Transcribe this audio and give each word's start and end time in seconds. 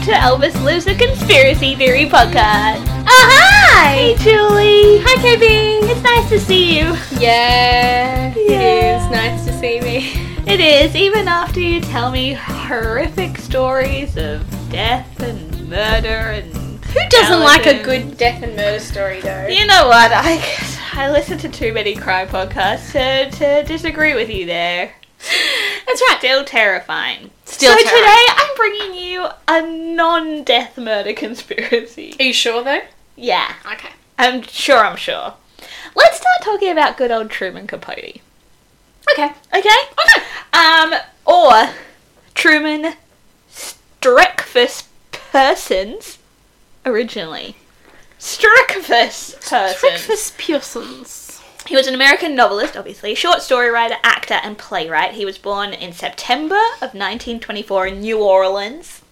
to 0.00 0.12
Elvis 0.12 0.54
Lives 0.64 0.86
a 0.86 0.94
Conspiracy 0.94 1.74
Theory 1.74 2.06
podcast. 2.06 2.82
Oh, 2.86 3.04
hi! 3.06 3.94
Hey, 3.96 4.14
Julie. 4.16 4.98
Hi, 5.04 5.16
KB. 5.20 5.90
It's 5.90 6.02
nice 6.02 6.28
to 6.30 6.40
see 6.40 6.78
you. 6.78 6.96
Yeah, 7.18 8.32
it 8.34 8.50
Yeah. 8.50 9.04
is 9.04 9.10
nice 9.10 9.44
to 9.44 9.52
see 9.58 9.78
me. 9.80 10.12
It 10.50 10.58
is, 10.60 10.96
even 10.96 11.28
after 11.28 11.60
you 11.60 11.82
tell 11.82 12.10
me 12.10 12.32
horrific 12.32 13.36
stories 13.36 14.16
of 14.16 14.42
death 14.70 15.20
and 15.20 15.68
murder 15.68 16.08
and. 16.08 16.54
Who 16.86 17.00
doesn't 17.10 17.40
like 17.40 17.66
a 17.66 17.82
good 17.82 18.16
death 18.16 18.42
and 18.42 18.56
murder 18.56 18.80
story 18.80 19.20
though? 19.20 19.48
You 19.48 19.66
know 19.66 19.86
what? 19.88 20.10
I 20.14 20.42
I 20.94 21.10
listen 21.10 21.36
to 21.38 21.48
too 21.50 21.72
many 21.74 21.94
crime 21.94 22.28
podcasts 22.28 22.92
to, 22.92 23.30
to 23.36 23.64
disagree 23.64 24.14
with 24.14 24.30
you 24.30 24.46
there. 24.46 24.92
That's 25.86 26.00
right. 26.08 26.16
Still 26.18 26.44
terrifying. 26.44 27.30
Still 27.60 27.76
so 27.76 27.82
today 27.82 28.24
I'm 28.26 28.56
bringing 28.56 28.94
you 28.94 29.26
a 29.46 29.60
non-death 29.60 30.78
murder 30.78 31.12
conspiracy. 31.12 32.16
Are 32.18 32.22
you 32.24 32.32
sure 32.32 32.64
though? 32.64 32.80
Yeah, 33.16 33.52
Okay. 33.70 33.90
I'm 34.18 34.40
sure. 34.40 34.78
I'm 34.78 34.96
sure. 34.96 35.34
Let's 35.94 36.16
start 36.16 36.40
talking 36.42 36.70
about 36.70 36.96
good 36.96 37.10
old 37.10 37.28
Truman 37.28 37.66
Capote. 37.66 38.22
Okay. 39.12 39.30
Okay. 39.54 39.78
Okay. 39.92 40.24
Um, 40.54 40.94
or 41.26 41.68
Truman 42.34 42.94
Streckfus 43.52 44.86
Persons 45.12 46.16
originally. 46.86 47.56
Streckfus 48.18 49.38
Persons. 49.38 49.80
Breakfast 49.82 50.38
Pearsons. 50.38 51.29
He 51.66 51.76
was 51.76 51.86
an 51.86 51.94
American 51.94 52.34
novelist, 52.34 52.76
obviously, 52.76 53.14
short 53.14 53.42
story 53.42 53.70
writer, 53.70 53.96
actor, 54.02 54.40
and 54.42 54.58
playwright. 54.58 55.12
He 55.12 55.24
was 55.24 55.38
born 55.38 55.72
in 55.72 55.92
September 55.92 56.58
of 56.76 56.94
1924 56.94 57.86
in 57.86 58.00
New 58.00 58.18
Orleans. 58.18 59.02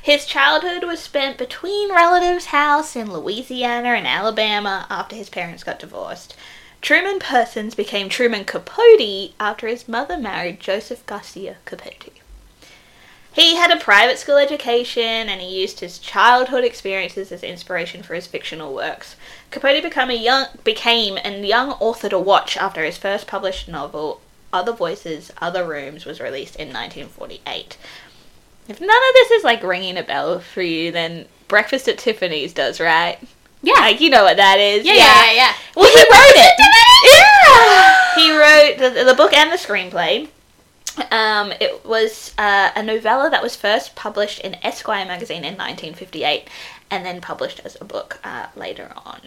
His 0.00 0.24
childhood 0.24 0.84
was 0.84 1.00
spent 1.00 1.38
between 1.38 1.92
relatives' 1.92 2.46
house 2.46 2.94
in 2.94 3.12
Louisiana 3.12 3.90
and 3.90 4.06
Alabama 4.06 4.86
after 4.88 5.16
his 5.16 5.28
parents 5.28 5.64
got 5.64 5.80
divorced. 5.80 6.36
Truman 6.80 7.18
Persons 7.18 7.74
became 7.74 8.08
Truman 8.08 8.44
Capote 8.44 9.32
after 9.40 9.66
his 9.66 9.88
mother 9.88 10.16
married 10.16 10.60
Joseph 10.60 11.04
Garcia 11.06 11.56
Capote. 11.64 12.17
He 13.38 13.54
had 13.54 13.70
a 13.70 13.76
private 13.76 14.18
school 14.18 14.36
education 14.36 15.28
and 15.28 15.40
he 15.40 15.60
used 15.60 15.78
his 15.78 16.00
childhood 16.00 16.64
experiences 16.64 17.30
as 17.30 17.44
inspiration 17.44 18.02
for 18.02 18.14
his 18.14 18.26
fictional 18.26 18.74
works. 18.74 19.14
Capote 19.52 19.80
became 19.80 20.10
a 20.10 20.14
young 20.14 20.46
became 20.64 21.18
a 21.18 21.46
young 21.46 21.70
author 21.74 22.08
to 22.08 22.18
watch 22.18 22.56
after 22.56 22.84
his 22.84 22.98
first 22.98 23.28
published 23.28 23.68
novel, 23.68 24.20
Other 24.52 24.72
Voices, 24.72 25.30
Other 25.40 25.64
Rooms, 25.64 26.04
was 26.04 26.20
released 26.20 26.56
in 26.56 26.72
1948. 26.72 27.76
If 28.66 28.80
none 28.80 28.90
of 28.90 29.14
this 29.14 29.30
is 29.30 29.44
like 29.44 29.62
ringing 29.62 29.96
a 29.96 30.02
bell 30.02 30.40
for 30.40 30.62
you, 30.62 30.90
then 30.90 31.26
Breakfast 31.46 31.86
at 31.86 31.96
Tiffany's 31.96 32.52
does, 32.52 32.80
right? 32.80 33.20
Yeah. 33.62 33.74
Like 33.74 34.00
you 34.00 34.10
know 34.10 34.24
what 34.24 34.38
that 34.38 34.58
is. 34.58 34.84
Yeah, 34.84 34.94
yeah, 34.94 35.24
yeah, 35.26 35.32
yeah. 35.32 35.54
Well, 35.76 35.86
he 35.86 35.96
wrote 35.96 36.44
it. 36.44 36.54
Yeah. 37.04 38.14
He 38.16 38.32
wrote 38.32 38.78
the, 38.78 39.04
the 39.04 39.14
book 39.14 39.32
and 39.32 39.52
the 39.52 39.56
screenplay. 39.56 40.28
Um, 41.10 41.52
it 41.60 41.84
was 41.84 42.34
uh, 42.38 42.70
a 42.74 42.82
novella 42.82 43.30
that 43.30 43.42
was 43.42 43.56
first 43.56 43.94
published 43.94 44.40
in 44.40 44.56
Esquire 44.64 45.06
magazine 45.06 45.44
in 45.44 45.56
1958 45.56 46.48
and 46.90 47.04
then 47.04 47.20
published 47.20 47.60
as 47.64 47.76
a 47.80 47.84
book 47.84 48.20
uh, 48.24 48.46
later 48.56 48.92
on. 48.96 49.20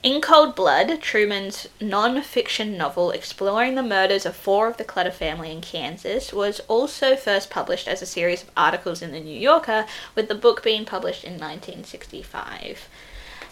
In 0.00 0.20
Cold 0.20 0.54
Blood, 0.54 1.02
Truman's 1.02 1.66
non 1.80 2.22
fiction 2.22 2.76
novel 2.76 3.10
exploring 3.10 3.74
the 3.74 3.82
murders 3.82 4.24
of 4.24 4.36
four 4.36 4.68
of 4.68 4.76
the 4.76 4.84
Clutter 4.84 5.10
family 5.10 5.50
in 5.50 5.60
Kansas, 5.60 6.32
was 6.32 6.60
also 6.68 7.16
first 7.16 7.50
published 7.50 7.88
as 7.88 8.00
a 8.00 8.06
series 8.06 8.44
of 8.44 8.50
articles 8.56 9.02
in 9.02 9.10
the 9.10 9.18
New 9.18 9.38
Yorker, 9.38 9.86
with 10.14 10.28
the 10.28 10.36
book 10.36 10.62
being 10.62 10.84
published 10.84 11.24
in 11.24 11.32
1965. 11.32 12.88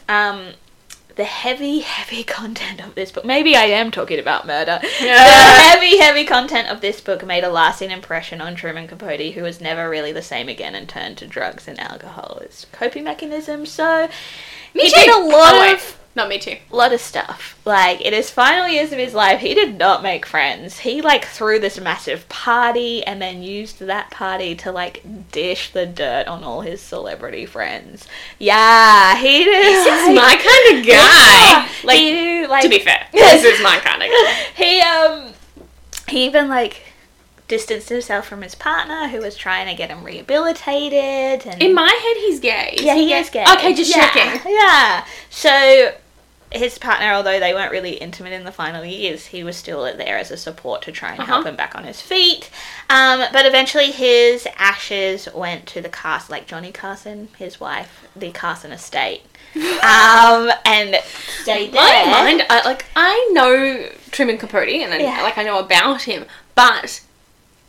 Um, 0.09 0.53
the 1.17 1.25
heavy, 1.25 1.81
heavy 1.81 2.23
content 2.39 2.81
of 2.87 2.95
this 2.95 3.11
book. 3.11 3.25
Maybe 3.25 3.57
I 3.57 3.65
am 3.65 3.91
talking 3.91 4.19
about 4.19 4.47
murder. 4.47 4.81
The 5.01 5.13
heavy, 5.13 5.99
heavy 5.99 6.25
content 6.25 6.69
of 6.69 6.81
this 6.81 7.01
book 7.01 7.25
made 7.27 7.43
a 7.45 7.49
lasting 7.51 7.91
impression 7.91 8.41
on 8.41 8.55
Truman 8.55 8.87
Capote, 8.89 9.33
who 9.35 9.43
was 9.43 9.61
never 9.61 9.89
really 9.91 10.13
the 10.13 10.23
same 10.23 10.49
again 10.49 10.75
and 10.75 10.89
turned 10.89 11.19
to 11.19 11.27
drugs 11.27 11.67
and 11.69 11.79
alcohol 11.81 12.41
as 12.49 12.67
coping 12.73 13.05
mechanisms. 13.05 13.71
So 13.73 14.09
Me 14.75 14.83
he 14.83 14.91
too. 14.91 14.97
did 14.97 15.15
a 15.15 15.19
lot 15.27 15.55
Oh, 15.55 15.73
of 15.75 15.99
Not 16.17 16.29
me 16.31 16.39
too. 16.39 16.57
A 16.73 16.75
lot 16.77 16.95
of 16.95 17.01
stuff. 17.03 17.61
Like 17.67 18.01
in 18.01 18.15
his 18.15 18.31
final 18.31 18.67
years 18.67 18.91
of 18.91 18.99
his 18.99 19.13
life, 19.13 19.41
he 19.41 19.53
did 19.55 19.77
not 19.79 20.03
make 20.03 20.25
friends. 20.25 20.79
He 20.79 21.03
like 21.03 21.27
threw 21.27 21.59
this 21.61 21.79
massive 21.79 22.27
party 22.31 23.05
and 23.05 23.21
then 23.21 23.43
used 23.43 23.81
that 23.81 24.11
party 24.11 24.55
to 24.57 24.73
like 24.73 25.03
dish 25.31 25.71
the 25.73 25.85
dirt 25.85 26.27
on 26.27 26.43
all 26.43 26.63
his 26.63 26.81
celebrity 26.81 27.45
friends. 27.45 28.09
Yeah, 28.39 29.15
he 29.19 29.45
did. 29.45 29.63
This 29.63 29.87
is 29.87 30.07
like- 30.09 30.17
my 30.17 30.37
kind 30.43 30.79
of 30.81 30.87
guy. 30.91 31.69
Like, 31.85 31.99
he, 31.99 32.47
like 32.47 32.63
to 32.63 32.69
be 32.71 32.79
fair, 32.79 33.07
this 33.13 33.45
is 33.45 33.63
my 33.63 33.79
kind 33.81 34.03
of 34.03 34.09
guy. 34.09 34.33
he 34.57 34.81
um 34.81 35.33
he 36.09 36.25
even 36.25 36.49
like 36.49 36.83
distanced 37.47 37.91
himself 37.91 38.27
from 38.27 38.41
his 38.43 38.55
partner 38.55 39.07
who 39.09 39.19
was 39.19 39.37
trying 39.37 39.69
to 39.69 39.75
get 39.75 39.91
him 39.91 40.03
rehabilitated 40.03 41.47
and 41.47 41.63
In 41.63 41.75
my 41.75 41.87
head, 41.89 42.17
he's 42.25 42.41
gay. 42.41 42.77
yeah, 42.81 42.95
he 42.95 43.13
is 43.13 43.29
gay. 43.31 43.45
Okay, 43.53 43.75
just 43.75 43.95
yeah, 43.95 44.11
checking. 44.11 44.51
Yeah. 44.53 45.05
So 45.31 45.93
his 46.57 46.79
partner, 46.79 47.13
although 47.13 47.39
they 47.41 47.53
weren't 47.55 47.71
really 47.73 47.95
intimate 47.95 48.33
in 48.33 48.45
the 48.45 48.53
final 48.53 48.85
years, 48.85 49.27
he 49.27 49.45
was 49.45 49.57
still 49.57 49.83
there 49.97 50.19
as 50.19 50.31
a 50.31 50.37
support 50.37 50.83
to 50.83 50.93
try 50.93 51.11
and 51.11 51.19
help 51.23 51.41
Uh-huh. 51.41 51.49
him 51.51 51.57
back 51.57 51.75
on 51.75 51.85
his 51.85 52.01
feet. 52.01 52.51
Um, 52.91 53.25
but 53.33 53.47
eventually, 53.47 53.91
his 53.93 54.47
ashes 54.57 55.29
went 55.35 55.67
to 55.69 55.81
the 55.81 55.89
Carson, 55.89 56.33
like 56.33 56.47
Johnny 56.47 56.73
Carson, 56.73 57.29
his 57.39 57.59
wife, 57.61 58.07
the 58.17 58.31
Carson 58.33 58.73
estate, 58.73 59.23
um, 59.57 60.51
and 60.65 60.97
stayed 61.43 61.73
there. 61.73 62.07
My 62.07 62.23
mind, 62.25 62.43
I, 62.51 62.63
like 62.65 62.87
I 62.97 63.31
know 63.33 63.89
Truman 64.11 64.39
Capote, 64.39 64.69
and 64.69 64.93
I, 64.93 64.99
Yeah. 64.99 65.23
like 65.23 65.39
I 65.39 65.43
know 65.43 65.59
about 65.59 66.03
him, 66.03 66.27
but 66.55 67.01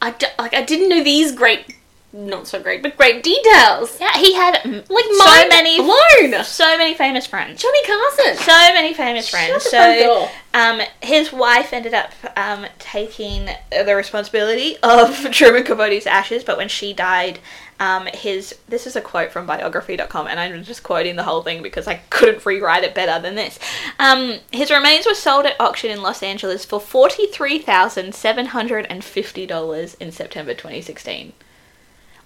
I 0.01 0.11
d- 0.11 0.27
like 0.37 0.53
I 0.53 0.61
didn't 0.63 0.89
know 0.89 1.03
these 1.03 1.31
great, 1.31 1.76
not 2.17 2.47
so 2.47 2.61
great, 2.61 2.81
but 2.81 2.97
great 2.97 3.23
details. 3.23 3.99
Yeah, 4.01 4.17
he 4.17 4.33
had 4.33 4.53
Like 4.89 5.05
so 5.05 5.47
many, 5.49 5.77
blown. 5.77 6.43
so 6.43 6.77
many 6.77 6.93
famous 6.95 7.27
friends. 7.27 7.61
Johnny 7.61 7.83
Carson. 7.85 8.35
so 8.37 8.73
many 8.73 8.93
famous 8.93 9.29
friends. 9.29 9.63
so, 9.63 10.27
um, 10.53 10.81
his 11.03 11.31
wife 11.31 11.73
ended 11.73 11.93
up 11.93 12.11
um, 12.35 12.65
taking 12.79 13.49
the 13.71 13.95
responsibility 13.95 14.77
of 14.81 15.27
Truman 15.31 15.63
Capote's 15.63 16.07
ashes, 16.07 16.43
but 16.43 16.57
when 16.57 16.67
she 16.69 16.91
died, 16.93 17.39
um, 17.79 18.07
his 18.07 18.55
this 18.67 18.87
is 18.87 18.95
a 18.95 19.01
quote 19.01 19.31
from 19.31 19.45
biography.com, 19.45 20.25
and 20.25 20.39
I'm 20.39 20.63
just 20.63 20.81
quoting 20.81 21.15
the 21.15 21.23
whole 21.23 21.43
thing 21.43 21.61
because 21.61 21.87
I 21.87 21.95
couldn't 22.09 22.43
rewrite 22.43 22.83
it 22.83 22.95
better 22.95 23.21
than 23.21 23.35
this. 23.35 23.59
Um, 23.99 24.39
his 24.51 24.71
remains 24.71 25.05
were 25.05 25.13
sold 25.13 25.45
at 25.45 25.55
auction 25.59 25.91
in 25.91 26.01
Los 26.01 26.23
Angeles 26.23 26.65
for 26.65 26.79
forty 26.79 27.27
three 27.27 27.59
thousand 27.59 28.15
seven 28.15 28.47
hundred 28.47 28.87
and 28.89 29.03
fifty 29.03 29.45
dollars 29.45 29.93
in 29.99 30.11
September 30.11 30.55
2016. 30.55 31.33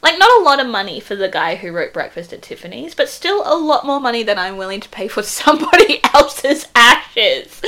Like, 0.01 0.17
not 0.17 0.41
a 0.41 0.43
lot 0.43 0.59
of 0.59 0.67
money 0.67 0.99
for 0.99 1.15
the 1.15 1.29
guy 1.29 1.55
who 1.55 1.71
wrote 1.71 1.93
Breakfast 1.93 2.33
at 2.33 2.41
Tiffany's, 2.41 2.95
but 2.95 3.07
still 3.09 3.43
a 3.45 3.55
lot 3.55 3.85
more 3.85 3.99
money 3.99 4.23
than 4.23 4.39
I'm 4.39 4.57
willing 4.57 4.79
to 4.81 4.89
pay 4.89 5.07
for 5.07 5.23
somebody 5.41 5.99
else's 6.13 6.67
ashes. 6.75 7.61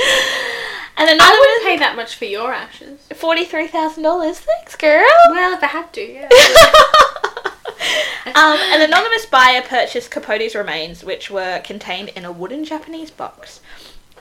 And 0.96 1.10
another 1.10 1.24
I 1.24 1.38
wouldn't 1.38 1.64
pay 1.64 1.76
that 1.78 1.96
much 1.96 2.14
for 2.14 2.24
your 2.24 2.52
ashes. 2.52 3.00
forty-three 3.14 3.66
thousand 3.66 4.04
dollars. 4.04 4.38
Thanks, 4.40 4.76
girl. 4.76 5.04
Well, 5.30 5.54
if 5.54 5.62
I 5.62 5.66
had 5.66 5.92
to, 5.94 6.00
yeah. 6.00 6.28
um, 8.26 8.58
an 8.72 8.80
anonymous 8.80 9.26
buyer 9.26 9.62
purchased 9.62 10.10
Capote's 10.10 10.54
remains, 10.54 11.02
which 11.04 11.30
were 11.30 11.60
contained 11.64 12.10
in 12.10 12.24
a 12.24 12.30
wooden 12.32 12.64
Japanese 12.64 13.10
box. 13.10 13.60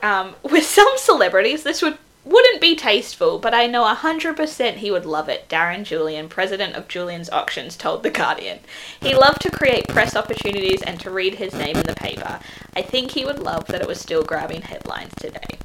Um, 0.01 0.35
with 0.41 0.65
some 0.65 0.91
celebrities, 0.97 1.63
this 1.63 1.81
would 1.81 1.97
wouldn't 2.25 2.61
be 2.61 2.75
tasteful, 2.75 3.37
but 3.39 3.53
I 3.53 3.67
know 3.67 3.83
100% 3.83 4.75
he 4.75 4.91
would 4.91 5.05
love 5.05 5.27
it, 5.27 5.49
Darren 5.49 5.83
Julien, 5.83 6.29
president 6.29 6.75
of 6.75 6.87
Julien's 6.87 7.29
Auctions, 7.29 7.75
told 7.75 8.01
The 8.03 8.09
Guardian. 8.09 8.59
He 9.01 9.13
loved 9.13 9.41
to 9.41 9.51
create 9.51 9.87
press 9.87 10.15
opportunities 10.15 10.81
and 10.81 10.99
to 11.01 11.11
read 11.11 11.35
his 11.35 11.53
name 11.53 11.75
in 11.77 11.85
the 11.85 11.95
paper. 11.95 12.39
I 12.75 12.81
think 12.81 13.11
he 13.11 13.25
would 13.25 13.39
love 13.39 13.65
that 13.67 13.81
it 13.81 13.87
was 13.87 13.99
still 13.99 14.23
grabbing 14.23 14.61
headlines 14.61 15.13
today. 15.17 15.57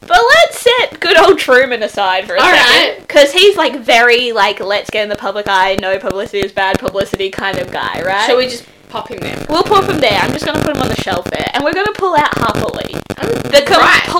But 0.00 0.22
let's 0.36 0.60
set 0.60 1.00
good 1.00 1.18
old 1.18 1.38
Truman 1.38 1.82
aside 1.82 2.26
for 2.26 2.34
a 2.34 2.40
All 2.40 2.46
second. 2.50 2.58
right. 2.58 2.98
Because 3.00 3.32
he's 3.32 3.56
like 3.56 3.80
very, 3.80 4.32
like, 4.32 4.60
let's 4.60 4.88
get 4.90 5.02
in 5.02 5.08
the 5.08 5.16
public 5.16 5.46
eye, 5.48 5.76
no 5.80 5.98
publicity 5.98 6.40
is 6.40 6.52
bad 6.52 6.78
publicity 6.78 7.30
kind 7.30 7.58
of 7.58 7.70
guy, 7.70 8.02
right? 8.02 8.26
Shall 8.26 8.38
we 8.38 8.46
just 8.48 8.66
pop 8.88 9.08
him 9.10 9.18
there? 9.18 9.44
We'll 9.50 9.62
put 9.64 9.84
him 9.84 10.00
there. 10.00 10.18
I'm 10.18 10.32
just 10.32 10.46
going 10.46 10.58
to 10.58 10.64
put 10.64 10.76
him 10.76 10.82
on 10.82 10.88
the 10.88 10.96
shelf 11.02 11.24
there. 11.26 11.50
And 11.52 11.62
we're 11.62 11.74
going 11.74 11.86
to 11.86 11.92
pull 11.92 12.14
out 12.14 12.36
Harper 12.38 12.68
Lee. 12.78 13.00
The 13.28 13.62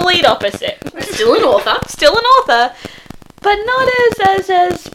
complete 0.08 0.25
opposite. 0.26 0.78
Still 1.00 1.34
an 1.34 1.43
author. 1.43 1.76
Still 1.88 2.12
an 2.16 2.25
author, 2.25 2.75
but 3.43 3.56
not 3.56 3.88
as 3.88 4.40
as 4.40 4.50
as 4.50 4.90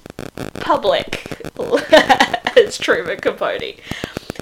public 0.55 1.41
as 2.57 2.77
Truman 2.77 3.17
Capote. 3.19 3.79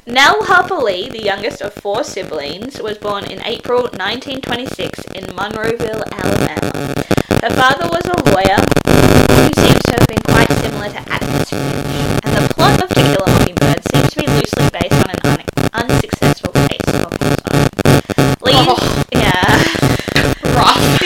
Nell 0.07 0.43
Harper 0.43 0.75
Lee, 0.75 1.09
the 1.09 1.23
youngest 1.23 1.61
of 1.61 1.73
four 1.73 2.03
siblings, 2.03 2.81
was 2.81 2.97
born 2.97 3.25
in 3.25 3.41
April 3.45 3.83
1926 3.83 5.03
in 5.15 5.25
Monroeville, 5.35 6.03
Alabama. 6.11 7.03
Her 7.41 7.49
father 7.51 7.87
was 7.89 8.05
a 8.05 8.17
lawyer 8.31 8.57
who 8.87 9.53
seems 9.61 9.81
to 9.83 9.91
have 9.99 10.07
been 10.07 10.21
quite 10.23 10.49
similar 10.59 10.89
to 10.89 10.99
Atticus 11.11 11.49
Finch, 11.49 12.23
and 12.23 12.35
the 12.35 12.53
plot 12.53 12.81
of 12.81 12.89
To 12.89 12.95
Kill 12.95 13.23
a 13.23 13.29
Mockingbird 13.29 13.81
seems 13.91 14.09
to 14.11 14.19
be 14.21 14.27
loosely 14.27 14.69
based 14.71 14.93
on 15.03 15.09
an 15.11 15.19
un- 15.23 15.50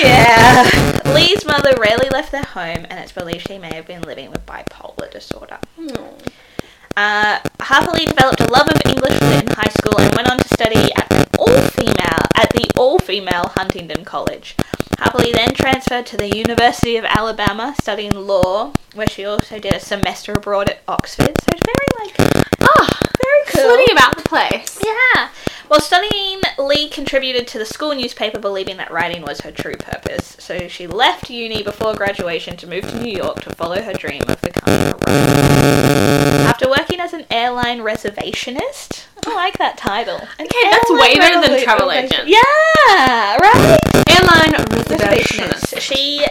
Yeah. 0.06 1.02
Lee's 1.14 1.46
mother 1.46 1.74
rarely 1.80 2.10
left 2.10 2.32
their 2.32 2.44
home, 2.44 2.86
and 2.90 3.00
it's 3.00 3.12
believed 3.12 3.48
she 3.48 3.58
may 3.58 3.74
have 3.74 3.88
been 3.88 4.02
living 4.02 4.30
with 4.32 4.46
bipolar 4.46 5.10
disorder. 5.12 5.58
Uh, 6.98 7.40
Harper 7.60 7.92
Lee 7.92 8.06
developed 8.06 8.40
a 8.40 8.48
love 8.48 8.68
of 8.70 8.82
English 8.86 9.22
in 9.22 9.48
high 9.48 9.70
school 9.78 10.00
and 10.00 10.16
went 10.16 10.30
on 10.30 10.38
to 10.38 10.48
study 10.48 10.94
at 10.96 11.12
an 11.12 11.26
all-female 11.38 12.22
at 12.36 12.50
the 12.52 12.70
all-female 12.78 13.50
Huntingdon 13.56 14.06
College. 14.06 14.56
Harper 15.00 15.18
Lee 15.20 15.34
then 15.34 15.54
transferred 15.54 16.06
to 16.06 16.16
the 16.18 16.34
University 16.38 16.96
of 16.96 17.04
Alabama, 17.04 17.76
studying 17.82 18.16
law, 18.16 18.72
where 18.94 19.08
she 19.08 19.26
also 19.26 19.60
did 19.60 19.74
a 19.74 19.80
semester 19.80 20.32
abroad 20.34 20.70
at 20.70 20.80
Oxford. 20.88 21.36
So 21.42 21.48
it's 21.50 21.66
very 21.66 22.06
like 22.06 22.16
Ah, 22.62 23.00
very 23.22 23.44
cool. 23.48 23.62
slutty 23.78 23.92
about 23.92 24.16
the 24.18 24.24
place. 24.24 24.80
Yeah. 24.84 25.30
While 25.68 25.80
studying, 25.82 26.42
Lee 26.60 26.90
contributed 26.90 27.48
to 27.48 27.58
the 27.60 27.66
school 27.66 27.96
newspaper, 27.96 28.40
believing 28.40 28.78
that 28.78 28.92
writing 28.92 29.24
was 29.24 29.42
her 29.42 29.52
true 29.52 29.76
purpose. 29.76 30.36
So 30.40 30.68
she 30.68 30.86
left 30.86 31.30
uni 31.30 31.64
before 31.64 31.96
graduation 31.96 32.56
to 32.58 32.68
move 32.68 32.88
to 32.90 33.02
New 33.02 33.12
York 33.12 33.42
to 33.42 33.56
follow 33.56 33.82
her 33.82 33.94
dream 33.94 34.22
of 34.28 34.40
becoming 34.42 34.80
a 34.82 34.92
writer. 34.92 35.42
After 36.48 36.70
working 36.70 37.00
as 37.00 37.14
an 37.14 37.26
airline 37.32 37.80
reservationist, 37.80 39.06
I 39.26 39.34
like 39.34 39.58
that 39.58 39.76
title. 39.78 40.18
An 40.38 40.46
Okay, 40.46 40.70
that's 40.70 40.92
way 40.92 41.16
better 41.16 41.42
than 41.48 41.64
travel 41.64 41.92
agent. 41.92 42.28
Yeah, 42.28 43.38
right. 43.38 43.80
Airline 44.08 44.54
Reservationist. 44.70 45.74
reservationist. 45.74 45.82
She 45.82 46.26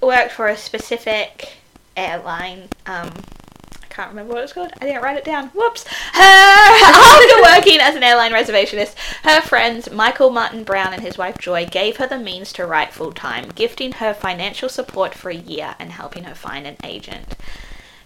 worked 0.00 0.32
for 0.32 0.48
a 0.48 0.56
specific 0.56 1.52
airline. 1.96 2.68
Um, 2.86 3.12
can't 4.00 4.12
remember 4.12 4.32
what 4.32 4.44
it's 4.44 4.54
called. 4.54 4.72
I 4.80 4.86
didn't 4.86 5.02
write 5.02 5.18
it 5.18 5.24
down. 5.24 5.48
Whoops. 5.48 5.86
Her 5.86 5.92
after 6.22 7.42
working 7.42 7.80
as 7.80 7.94
an 7.94 8.02
airline 8.02 8.32
reservationist, 8.32 8.94
her 9.24 9.42
friends 9.42 9.90
Michael 9.90 10.30
Martin 10.30 10.64
Brown 10.64 10.94
and 10.94 11.02
his 11.02 11.18
wife 11.18 11.36
Joy 11.36 11.66
gave 11.66 11.98
her 11.98 12.06
the 12.06 12.18
means 12.18 12.50
to 12.54 12.64
write 12.64 12.94
full 12.94 13.12
time, 13.12 13.50
gifting 13.54 13.92
her 13.92 14.14
financial 14.14 14.70
support 14.70 15.12
for 15.14 15.28
a 15.28 15.34
year 15.34 15.74
and 15.78 15.92
helping 15.92 16.24
her 16.24 16.34
find 16.34 16.66
an 16.66 16.78
agent. 16.82 17.36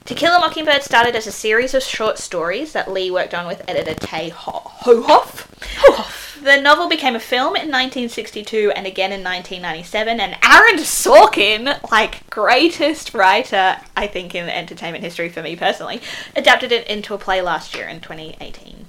To 0.07 0.17
Kill 0.17 0.35
a 0.35 0.41
Mockingbird 0.41 0.83
started 0.83 1.15
as 1.15 1.29
a 1.29 1.33
series 1.33 1.75
of 1.75 1.83
short 1.85 2.19
stories 2.19 2.73
that 2.73 2.91
Lee 2.91 3.13
worked 3.13 3.33
on 3.33 3.47
with 3.47 3.63
editor 3.69 3.95
Tay 3.95 4.31
Ho- 4.31 4.73
Hohoff. 4.83 6.24
The 6.43 6.61
novel 6.61 6.89
became 6.89 7.15
a 7.15 7.21
film 7.21 7.57
in 7.57 7.71
1962 7.71 8.73
and 8.75 8.87
again 8.87 9.13
in 9.13 9.23
1997, 9.23 10.21
and 10.21 10.37
Aaron 10.45 10.79
Sorkin, 10.79 11.91
like 11.91 12.29
greatest 12.29 13.15
writer, 13.15 13.77
I 13.97 14.07
think, 14.07 14.35
in 14.35 14.49
entertainment 14.49 15.05
history 15.05 15.29
for 15.29 15.43
me 15.43 15.55
personally, 15.57 16.01
adapted 16.35 16.73
it 16.73 16.87
into 16.89 17.15
a 17.15 17.19
play 17.19 17.41
last 17.41 17.75
year 17.75 17.87
in 17.87 18.01
2018. 18.01 18.87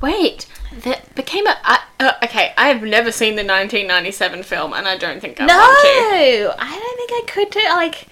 Wait, 0.00 0.46
that 0.84 1.14
became 1.14 1.46
a. 1.46 1.56
I, 1.62 1.80
uh, 2.00 2.12
okay, 2.24 2.54
I 2.56 2.68
have 2.68 2.82
never 2.82 3.12
seen 3.12 3.34
the 3.36 3.44
1997 3.44 4.42
film, 4.44 4.72
and 4.72 4.88
I 4.88 4.96
don't 4.96 5.20
think 5.20 5.40
I 5.40 5.46
no, 5.46 5.56
want 5.58 5.78
to. 5.82 6.44
No, 6.44 6.54
I 6.58 6.78
don't 6.78 6.96
think 6.96 7.10
I 7.12 7.22
could 7.30 7.50
do 7.50 7.60
like 7.68 8.08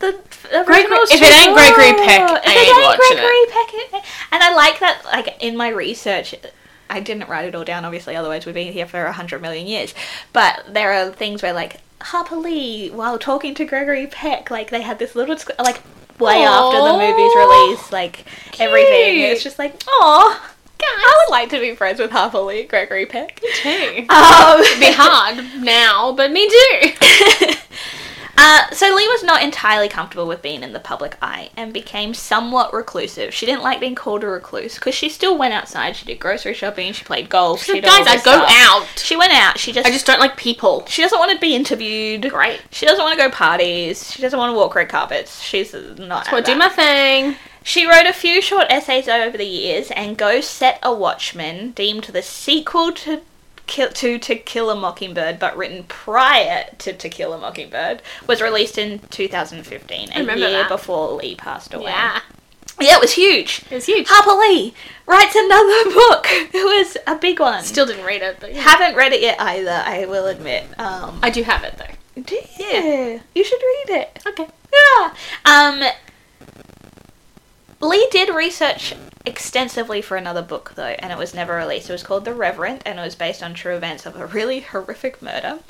the 0.00 0.08
original 0.66 0.98
if 1.10 1.22
it 1.22 1.46
ain't 1.46 1.54
Gregory. 1.54 1.92
Peck, 2.04 2.22
If 2.22 2.46
I 2.46 2.52
it 2.52 2.58
ain't 2.58 2.76
ain't 2.76 2.82
watching 2.82 3.16
Gregory 3.18 3.46
Peck, 3.50 3.74
it- 3.74 4.04
and 4.32 4.42
I 4.42 4.54
like 4.54 4.80
that. 4.80 5.02
Like 5.04 5.36
in 5.40 5.56
my 5.56 5.68
research, 5.68 6.34
I 6.90 7.00
didn't 7.00 7.28
write 7.28 7.46
it 7.46 7.54
all 7.54 7.64
down. 7.64 7.84
Obviously, 7.84 8.16
otherwise 8.16 8.46
we'd 8.46 8.54
be 8.54 8.70
here 8.72 8.86
for 8.86 9.04
a 9.04 9.12
hundred 9.12 9.42
million 9.42 9.66
years. 9.66 9.94
But 10.32 10.64
there 10.68 10.92
are 10.92 11.10
things 11.10 11.42
where 11.42 11.52
like 11.52 11.80
Harper 12.00 12.36
Lee, 12.36 12.90
while 12.90 13.18
talking 13.18 13.54
to 13.54 13.64
Gregory 13.64 14.06
Peck, 14.06 14.50
like 14.50 14.70
they 14.70 14.82
had 14.82 14.98
this 14.98 15.14
little 15.14 15.36
like 15.58 15.82
way 16.18 16.42
after 16.44 16.78
the 16.78 16.92
movie's 16.92 17.34
release, 17.36 17.92
like 17.92 18.24
everything. 18.60 19.20
It's 19.20 19.42
just 19.42 19.58
like, 19.58 19.82
oh. 19.86 20.50
I 20.80 21.24
would 21.26 21.32
like 21.32 21.50
to 21.50 21.60
be 21.60 21.74
friends 21.74 22.00
with 22.00 22.10
Harper 22.10 22.38
Lee, 22.38 22.64
Gregory 22.64 23.06
Peck. 23.06 23.40
Too. 23.62 24.06
Um, 24.08 24.60
It'd 24.60 24.80
be 24.80 24.92
hard 24.92 25.44
now, 25.62 26.12
but 26.12 26.30
me 26.32 26.48
too. 26.48 27.54
Uh, 28.40 28.70
so 28.70 28.86
Lee 28.94 29.08
was 29.08 29.24
not 29.24 29.42
entirely 29.42 29.88
comfortable 29.88 30.26
with 30.26 30.40
being 30.42 30.62
in 30.62 30.72
the 30.72 30.78
public 30.80 31.16
eye 31.20 31.50
and 31.56 31.72
became 31.72 32.14
somewhat 32.14 32.72
reclusive. 32.72 33.34
She 33.34 33.46
didn't 33.46 33.62
like 33.62 33.80
being 33.80 33.94
called 33.96 34.22
a 34.22 34.28
recluse 34.28 34.76
because 34.76 34.94
she 34.94 35.08
still 35.08 35.36
went 35.36 35.52
outside. 35.54 35.96
She 35.96 36.06
did 36.06 36.20
grocery 36.20 36.54
shopping. 36.54 36.92
She 36.92 37.04
played 37.04 37.28
golf. 37.28 37.60
She 37.64 37.72
She 37.72 37.80
did 37.80 37.84
guys, 37.88 38.06
I 38.06 38.14
go 38.16 38.20
stuff. 38.20 38.50
out. 38.50 38.86
She 38.98 39.16
went 39.16 39.32
out. 39.32 39.58
She 39.58 39.72
just, 39.72 39.86
I 39.86 39.90
just 39.90 40.06
don't 40.06 40.20
like 40.20 40.36
people. 40.36 40.84
she 40.86 41.02
doesn't 41.02 41.18
want 41.18 41.32
to 41.32 41.38
be 41.38 41.54
interviewed. 41.56 42.30
Great. 42.30 42.60
She 42.70 42.86
doesn't 42.86 43.02
want 43.04 43.18
to 43.18 43.24
go 43.24 43.30
parties. 43.30 44.12
She 44.12 44.22
doesn't 44.22 44.38
want 44.38 44.52
to 44.52 44.56
walk 44.56 44.74
red 44.74 44.88
carpets. 44.88 45.42
She's 45.42 45.74
not. 45.98 46.26
So 46.26 46.36
I 46.36 46.40
do 46.40 46.54
my 46.56 46.68
thing. 46.68 47.34
She 47.64 47.86
wrote 47.86 48.06
a 48.06 48.12
few 48.14 48.40
short 48.40 48.66
essays 48.70 49.08
over 49.08 49.36
the 49.36 49.44
years, 49.44 49.90
and 49.90 50.16
Go 50.16 50.40
Set 50.40 50.78
a 50.82 50.94
Watchman, 50.94 51.72
deemed 51.72 52.04
the 52.04 52.22
sequel 52.22 52.92
to 52.92 53.20
Kill, 53.68 53.90
to 53.90 54.18
To 54.18 54.34
Kill 54.34 54.70
a 54.70 54.74
Mockingbird, 54.74 55.38
but 55.38 55.56
written 55.56 55.84
prior 55.84 56.64
to 56.78 56.92
To 56.92 57.08
Kill 57.08 57.32
a 57.32 57.38
Mockingbird, 57.38 58.02
was 58.26 58.40
released 58.40 58.78
in 58.78 58.98
2015, 59.10 60.10
a 60.12 60.22
year 60.22 60.50
that. 60.50 60.68
before 60.68 61.12
Lee 61.12 61.36
passed 61.36 61.72
away. 61.72 61.84
Yeah. 61.84 62.20
Yeah, 62.80 62.94
it 62.94 63.00
was 63.00 63.12
huge. 63.12 63.62
It 63.70 63.74
was 63.74 63.86
huge. 63.86 64.06
Harper 64.08 64.38
Lee 64.40 64.72
writes 65.06 65.34
another 65.34 65.84
book. 65.90 66.26
It 66.54 66.64
was 66.64 66.96
a 67.06 67.16
big 67.16 67.40
one. 67.40 67.62
Still 67.64 67.86
didn't 67.86 68.04
read 68.04 68.22
it, 68.22 68.38
but 68.40 68.54
yeah. 68.54 68.62
haven't 68.62 68.96
read 68.96 69.12
it 69.12 69.20
yet 69.20 69.40
either. 69.40 69.82
I 69.84 70.04
will 70.06 70.26
admit. 70.26 70.64
Um, 70.78 71.18
I 71.22 71.30
do 71.30 71.42
have 71.42 71.64
it 71.64 71.74
though. 71.76 72.22
do 72.22 72.36
you? 72.58 73.20
You 73.34 73.44
should 73.44 73.60
read 73.60 74.00
it. 74.00 74.22
Okay. 74.26 74.46
Yeah. 74.72 75.14
Um, 75.44 75.82
Lee 77.80 78.08
did 78.10 78.28
research 78.34 78.94
extensively 79.24 80.02
for 80.02 80.16
another 80.16 80.42
book 80.42 80.72
though, 80.74 80.96
and 80.98 81.12
it 81.12 81.18
was 81.18 81.34
never 81.34 81.54
released. 81.54 81.88
It 81.88 81.92
was 81.92 82.02
called 82.02 82.24
The 82.24 82.34
Reverend, 82.34 82.82
and 82.84 82.98
it 82.98 83.02
was 83.02 83.14
based 83.14 83.42
on 83.42 83.54
true 83.54 83.76
events 83.76 84.06
of 84.06 84.16
a 84.16 84.26
really 84.26 84.60
horrific 84.60 85.22
murder. 85.22 85.60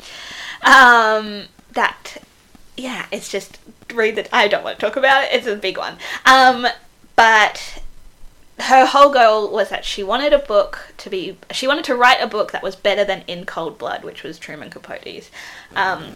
Um, 0.62 1.44
that, 1.72 2.18
yeah, 2.76 3.06
it's 3.12 3.28
just 3.28 3.58
read 3.92 4.16
that. 4.16 4.28
I 4.32 4.48
don't 4.48 4.64
want 4.64 4.78
to 4.78 4.86
talk 4.86 4.96
about 4.96 5.24
it. 5.24 5.34
It's 5.34 5.46
a 5.46 5.56
big 5.56 5.76
one. 5.76 5.96
Um, 6.24 6.66
but 7.16 7.82
her 8.60 8.86
whole 8.86 9.10
goal 9.12 9.50
was 9.50 9.68
that 9.68 9.84
she 9.84 10.02
wanted 10.02 10.32
a 10.32 10.38
book 10.38 10.92
to 10.98 11.08
be 11.08 11.36
she 11.52 11.66
wanted 11.68 11.84
to 11.84 11.94
write 11.94 12.20
a 12.20 12.26
book 12.26 12.50
that 12.52 12.62
was 12.62 12.74
better 12.74 13.04
than 13.04 13.22
in 13.28 13.44
cold 13.46 13.78
blood 13.78 14.02
which 14.04 14.22
was 14.22 14.38
truman 14.38 14.68
capote's 14.70 15.30
um, 15.76 16.14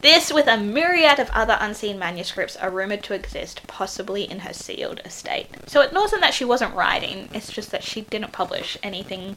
this 0.00 0.32
with 0.32 0.46
a 0.48 0.56
myriad 0.56 1.18
of 1.18 1.30
other 1.30 1.56
unseen 1.60 1.98
manuscripts 1.98 2.56
are 2.56 2.70
rumored 2.70 3.02
to 3.04 3.14
exist 3.14 3.60
possibly 3.66 4.24
in 4.24 4.40
her 4.40 4.52
sealed 4.52 5.00
estate 5.04 5.46
so 5.66 5.80
it 5.80 5.92
wasn't 5.92 6.20
that 6.20 6.34
she 6.34 6.44
wasn't 6.44 6.74
writing 6.74 7.28
it's 7.32 7.52
just 7.52 7.70
that 7.70 7.82
she 7.84 8.00
didn't 8.02 8.32
publish 8.32 8.76
anything 8.82 9.36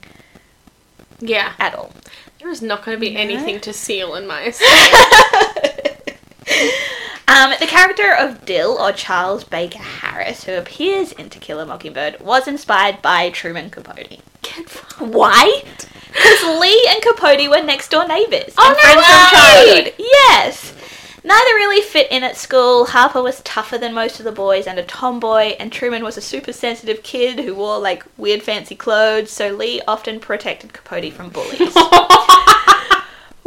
Yeah. 1.20 1.54
at 1.60 1.76
all 1.76 1.92
There 2.40 2.50
is 2.50 2.62
not 2.62 2.84
going 2.84 2.96
to 2.98 3.00
be 3.02 3.16
anything 3.16 3.60
to 3.62 3.74
seal 3.74 4.16
in 4.16 4.26
my 4.26 4.44
estate. 4.48 5.69
The 7.60 7.68
character 7.68 8.14
of 8.16 8.46
Dill, 8.46 8.78
or 8.80 8.92
Charles 8.94 9.44
Baker 9.44 9.80
Harris, 9.80 10.46
who 10.46 10.54
appears 10.54 11.12
in 11.12 11.30
To 11.30 11.40
Kill 11.40 11.60
a 11.60 11.66
Mockingbird, 11.66 12.20
was 12.22 12.48
inspired 12.48 13.02
by 13.02 13.30
Truman 13.32 13.70
Capote. 13.70 14.20
Why? 15.00 15.64
Because 16.08 16.60
Lee 16.60 16.88
and 16.90 17.02
Capote 17.04 17.50
were 17.50 17.62
next 17.62 17.92
door 17.92 18.08
neighbours 18.08 18.54
Oh, 18.58 18.66
and 18.68 18.76
no 18.76 18.80
friends 18.82 18.98
way! 18.98 19.04
from 19.04 19.30
childhood. 19.30 19.94
Yes. 20.00 20.74
Neither 21.24 21.54
really 21.56 21.82
fit 21.82 22.10
in 22.10 22.24
at 22.24 22.38
school. 22.38 22.86
Harper 22.86 23.22
was 23.22 23.42
tougher 23.42 23.78
than 23.78 23.94
most 23.94 24.20
of 24.20 24.24
the 24.26 24.32
boys 24.32 24.66
and 24.66 24.80
a 24.80 24.84
tomboy, 24.84 25.56
and 25.60 25.72
Truman 25.72 26.04
was 26.04 26.16
a 26.18 26.22
super 26.22 26.54
sensitive 26.54 27.04
kid 27.04 27.40
who 27.40 27.54
wore 27.56 27.78
like 27.78 28.06
weird 28.18 28.42
fancy 28.42 28.76
clothes, 28.76 29.30
so 29.32 29.50
Lee 29.50 29.82
often 29.86 30.22
protected 30.22 30.72
Capote 30.74 31.12
from 31.12 31.30
bullies. 31.30 31.60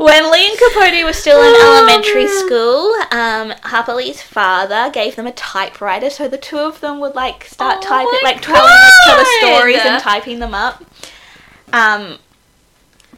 When 0.02 0.32
Lee 0.32 0.49
and 0.49 0.59
Capote 0.59 1.04
were 1.04 1.12
still 1.12 1.40
in 1.40 1.54
elementary 1.61 2.26
school, 2.26 2.92
um, 3.12 3.54
Harper 3.62 3.94
Lee's 3.94 4.21
father 4.21 4.90
gave 4.92 5.14
them 5.14 5.28
a 5.28 5.32
typewriter, 5.32 6.11
so 6.11 6.26
the 6.26 6.38
two 6.38 6.59
of 6.59 6.80
them 6.80 6.99
would 6.99 7.14
like 7.14 7.44
start 7.44 7.78
Oh 7.78 7.88
typing, 7.88 8.18
like 8.25 8.42
telling 8.42 8.64
each 8.64 9.12
other 9.12 9.25
stories 9.38 9.78
and 9.78 10.02
typing 10.02 10.40
them 10.40 10.54
up. 10.54 10.85
Um, 11.73 12.18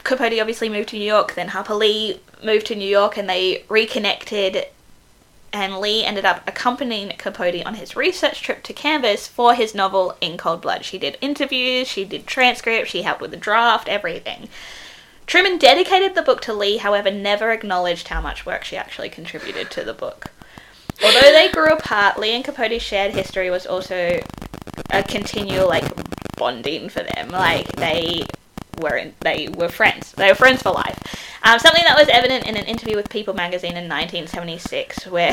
Capote 0.02 0.38
obviously 0.38 0.68
moved 0.68 0.90
to 0.90 0.98
New 0.98 1.06
York, 1.06 1.34
then 1.34 1.48
Harper 1.48 1.74
Lee 1.74 2.20
moved 2.44 2.66
to 2.66 2.74
New 2.74 2.88
York, 2.88 3.16
and 3.16 3.30
they 3.30 3.64
reconnected. 3.70 4.66
And 5.54 5.78
Lee 5.78 6.04
ended 6.04 6.26
up 6.26 6.42
accompanying 6.46 7.10
Capote 7.16 7.64
on 7.64 7.76
his 7.76 7.96
research 7.96 8.42
trip 8.42 8.62
to 8.64 8.74
Kansas 8.74 9.26
for 9.26 9.54
his 9.54 9.74
novel 9.74 10.18
In 10.20 10.36
Cold 10.36 10.60
Blood. 10.60 10.84
She 10.84 10.98
did 10.98 11.16
interviews, 11.22 11.88
she 11.88 12.04
did 12.04 12.26
transcripts, 12.26 12.90
she 12.90 13.02
helped 13.02 13.22
with 13.22 13.30
the 13.30 13.38
draft, 13.38 13.88
everything. 13.88 14.50
Truman 15.26 15.58
dedicated 15.58 16.14
the 16.14 16.22
book 16.22 16.40
to 16.42 16.52
Lee, 16.52 16.76
however, 16.76 17.10
never 17.10 17.50
acknowledged 17.50 18.08
how 18.08 18.20
much 18.20 18.44
work 18.44 18.64
she 18.64 18.76
actually 18.76 19.08
contributed 19.08 19.70
to 19.70 19.84
the 19.84 19.94
book. 19.94 20.30
Although 21.02 21.32
they 21.32 21.50
grew 21.50 21.72
apart, 21.72 22.18
Lee 22.18 22.34
and 22.34 22.44
Capote's 22.44 22.82
shared 22.82 23.12
history 23.12 23.50
was 23.50 23.66
also 23.66 24.20
a 24.90 25.02
continual 25.02 25.68
like 25.68 25.84
bonding 26.36 26.88
for 26.88 27.02
them. 27.02 27.28
Like 27.28 27.66
they 27.72 28.24
were 28.78 28.96
in, 28.96 29.14
they 29.20 29.48
were 29.48 29.68
friends. 29.68 30.12
They 30.12 30.28
were 30.28 30.34
friends 30.34 30.62
for 30.62 30.72
life. 30.72 30.98
Um, 31.44 31.58
something 31.58 31.82
that 31.84 31.98
was 31.98 32.08
evident 32.08 32.46
in 32.46 32.56
an 32.56 32.64
interview 32.64 32.96
with 32.96 33.10
People 33.10 33.34
magazine 33.34 33.76
in 33.76 33.86
1976, 33.88 35.06
where 35.08 35.32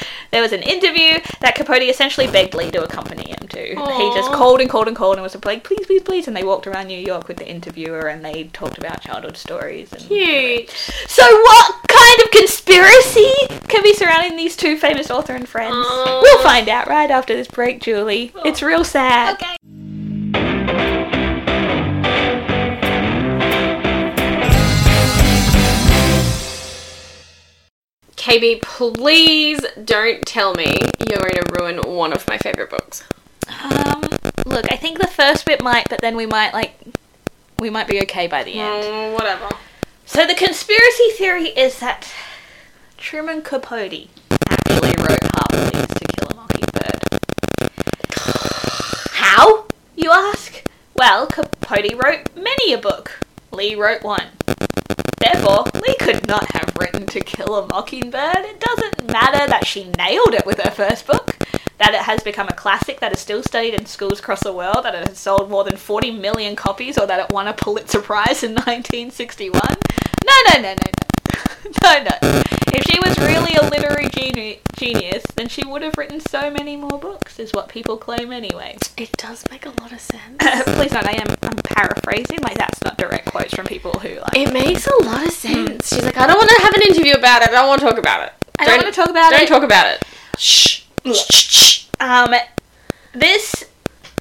there 0.30 0.40
was 0.40 0.52
an 0.52 0.62
interview 0.62 1.20
that 1.40 1.54
Capote 1.54 1.82
essentially 1.82 2.26
begged 2.26 2.54
Lee 2.54 2.70
to 2.70 2.82
accompany 2.82 3.28
him 3.28 3.46
to. 3.48 3.62
He 3.62 4.14
just 4.14 4.32
called 4.32 4.62
and 4.62 4.70
called 4.70 4.88
and 4.88 4.96
called 4.96 5.16
and 5.16 5.22
was 5.22 5.36
like, 5.44 5.62
please, 5.62 5.86
please, 5.86 6.02
please. 6.02 6.26
And 6.26 6.34
they 6.34 6.42
walked 6.42 6.66
around 6.66 6.86
New 6.86 6.98
York 6.98 7.28
with 7.28 7.36
the 7.36 7.46
interviewer 7.46 8.08
and 8.08 8.24
they 8.24 8.44
talked 8.44 8.78
about 8.78 9.02
childhood 9.02 9.36
stories. 9.36 9.92
And 9.92 10.00
Cute. 10.02 10.70
so, 11.06 11.22
what 11.22 11.74
kind 11.86 12.22
of 12.22 12.30
conspiracy 12.30 13.30
can 13.68 13.82
be 13.82 13.92
surrounding 13.92 14.36
these 14.36 14.56
two 14.56 14.78
famous 14.78 15.10
author 15.10 15.34
and 15.34 15.46
friends? 15.46 15.74
Aw. 15.76 16.20
We'll 16.22 16.42
find 16.42 16.68
out 16.70 16.88
right 16.88 17.10
after 17.10 17.34
this 17.34 17.48
break, 17.48 17.82
Julie. 17.82 18.32
It's 18.44 18.62
real 18.62 18.84
sad. 18.84 19.34
Okay. 19.34 21.18
KB, 28.22 28.62
please 28.62 29.58
don't 29.84 30.24
tell 30.24 30.54
me 30.54 30.78
you're 31.10 31.18
going 31.18 31.32
to 31.32 31.44
ruin 31.58 31.78
one 31.78 32.12
of 32.12 32.24
my 32.28 32.38
favorite 32.38 32.70
books. 32.70 33.02
Um, 33.48 34.02
look, 34.46 34.70
I 34.70 34.76
think 34.76 35.00
the 35.00 35.08
first 35.08 35.44
bit 35.44 35.60
might, 35.60 35.88
but 35.90 36.00
then 36.00 36.14
we 36.14 36.26
might 36.26 36.52
like, 36.52 36.78
we 37.58 37.68
might 37.68 37.88
be 37.88 38.00
okay 38.02 38.28
by 38.28 38.44
the 38.44 38.60
end. 38.60 38.84
Mm, 38.84 39.14
whatever. 39.14 39.48
So 40.06 40.24
the 40.24 40.36
conspiracy 40.36 41.08
theory 41.18 41.46
is 41.48 41.80
that 41.80 42.12
Truman 42.96 43.42
Capote 43.42 44.08
actually 44.48 44.94
wrote 45.00 45.24
Harper 45.34 45.76
Lee's 45.76 45.88
To 45.88 46.04
Kill 46.04 46.28
a 46.30 46.34
Mockingbird. 46.36 47.00
How? 49.14 49.66
You 49.96 50.12
ask? 50.12 50.62
Well, 50.94 51.26
Capote 51.26 52.00
wrote 52.00 52.28
many 52.36 52.72
a 52.72 52.78
book. 52.78 53.18
Lee 53.52 53.74
wrote 53.74 54.02
one. 54.02 54.28
Therefore, 55.18 55.64
Lee 55.74 55.96
could 56.00 56.26
not 56.26 56.50
have 56.52 56.74
written 56.80 57.06
To 57.06 57.20
Kill 57.20 57.54
a 57.56 57.66
Mockingbird. 57.66 58.44
It 58.44 58.60
doesn't 58.60 59.12
matter 59.12 59.46
that 59.46 59.66
she 59.66 59.90
nailed 59.96 60.34
it 60.34 60.46
with 60.46 60.60
her 60.60 60.70
first 60.70 61.06
book, 61.06 61.36
that 61.78 61.94
it 61.94 62.00
has 62.00 62.22
become 62.22 62.48
a 62.48 62.54
classic 62.54 63.00
that 63.00 63.12
is 63.12 63.20
still 63.20 63.42
studied 63.42 63.74
in 63.74 63.86
schools 63.86 64.20
across 64.20 64.42
the 64.42 64.52
world, 64.52 64.84
that 64.84 64.94
it 64.94 65.08
has 65.08 65.18
sold 65.18 65.50
more 65.50 65.64
than 65.64 65.76
40 65.76 66.12
million 66.12 66.56
copies, 66.56 66.98
or 66.98 67.06
that 67.06 67.20
it 67.20 67.32
won 67.32 67.46
a 67.46 67.52
Pulitzer 67.52 68.00
Prize 68.00 68.42
in 68.42 68.52
1961. 68.54 69.60
No, 70.26 70.32
no, 70.48 70.54
no, 70.54 70.62
no, 70.62 70.74
no. 70.74 71.01
no, 71.82 72.02
no. 72.02 72.42
If 72.74 72.84
she 72.84 72.98
was 73.00 73.18
really 73.18 73.54
a 73.54 73.62
literary 73.68 74.08
geni- 74.08 74.60
genius, 74.74 75.24
then 75.36 75.48
she 75.48 75.64
would 75.64 75.82
have 75.82 75.96
written 75.96 76.20
so 76.20 76.50
many 76.50 76.76
more 76.76 76.98
books, 76.98 77.38
is 77.38 77.52
what 77.52 77.68
people 77.68 77.96
claim 77.96 78.32
anyway. 78.32 78.76
It 78.96 79.12
does 79.12 79.44
make 79.50 79.66
a 79.66 79.70
lot 79.80 79.92
of 79.92 80.00
sense. 80.00 80.36
Please 80.64 80.92
note, 80.92 81.04
I 81.06 81.12
am 81.12 81.36
I'm 81.42 81.56
paraphrasing, 81.56 82.38
like 82.42 82.56
that's 82.56 82.82
not 82.82 82.96
direct 82.96 83.30
quotes 83.30 83.54
from 83.54 83.66
people 83.66 83.92
who 83.92 84.20
like. 84.20 84.36
It 84.36 84.52
makes 84.52 84.86
a 84.86 84.96
lot 85.04 85.26
of 85.26 85.32
sense. 85.32 85.88
She's 85.94 86.02
like, 86.04 86.16
I 86.16 86.26
don't 86.26 86.38
want 86.38 86.50
to 86.50 86.62
have 86.62 86.74
an 86.74 86.82
interview 86.82 87.14
about 87.14 87.42
it. 87.42 87.48
I 87.48 87.52
don't 87.52 87.68
want 87.68 87.80
to 87.80 87.86
talk 87.86 87.98
about 87.98 88.26
it. 88.26 88.32
I 88.58 88.66
don't 88.66 88.78
wanna 88.78 88.92
talk 88.92 89.10
about 89.10 89.32
it. 89.32 89.38
don't 89.38 89.48
talk 89.48 89.62
about 89.62 89.86
it. 89.86 90.04
Shh. 90.38 90.82
Um, 92.00 92.34
this 93.12 93.64